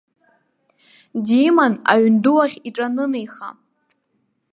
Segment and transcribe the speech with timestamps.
[1.25, 3.49] Диман аҩнду ахь иҿанынеиха.